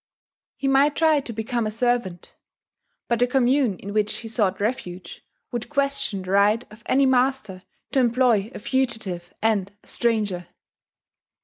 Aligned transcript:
He 0.57 0.67
might 0.67 0.95
try 0.95 1.19
to 1.19 1.31
become 1.31 1.67
a 1.67 1.69
servant; 1.69 2.35
but 3.07 3.19
the 3.19 3.27
commune 3.27 3.77
in 3.77 3.93
which 3.93 4.17
he 4.17 4.27
sought 4.27 4.59
refuge 4.59 5.23
would 5.51 5.69
question 5.69 6.23
the 6.23 6.31
right 6.31 6.65
of 6.73 6.81
any 6.87 7.05
master 7.05 7.61
to 7.91 7.99
employ 7.99 8.49
a 8.55 8.57
fugitive 8.57 9.31
and 9.43 9.71
a 9.83 9.85
stranger. 9.85 10.47